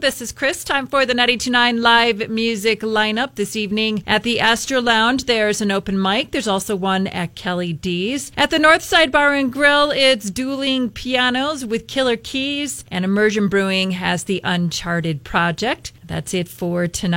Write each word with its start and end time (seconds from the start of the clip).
This 0.00 0.22
is 0.22 0.32
Chris. 0.32 0.64
Time 0.64 0.86
for 0.86 1.04
the 1.04 1.12
929 1.12 1.82
live 1.82 2.30
music 2.30 2.80
lineup 2.80 3.34
this 3.34 3.54
evening 3.54 4.02
at 4.06 4.22
the 4.22 4.40
Astor 4.40 4.80
Lounge. 4.80 5.24
There's 5.24 5.60
an 5.60 5.70
open 5.70 6.00
mic. 6.00 6.30
There's 6.30 6.48
also 6.48 6.74
one 6.74 7.06
at 7.08 7.34
Kelly 7.34 7.74
D's. 7.74 8.32
At 8.34 8.48
the 8.48 8.56
Northside 8.56 9.10
Bar 9.10 9.34
and 9.34 9.52
Grill, 9.52 9.90
it's 9.90 10.30
dueling 10.30 10.88
pianos 10.88 11.66
with 11.66 11.86
killer 11.86 12.16
keys, 12.16 12.82
and 12.90 13.04
Immersion 13.04 13.48
Brewing 13.48 13.90
has 13.90 14.24
the 14.24 14.40
Uncharted 14.42 15.22
Project. 15.22 15.92
That's 16.02 16.32
it 16.32 16.48
for 16.48 16.86
tonight. 16.86 17.08